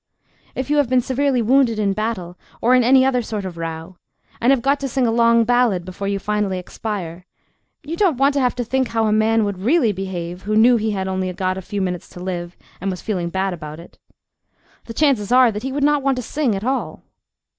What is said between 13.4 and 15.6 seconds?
about it. The chances are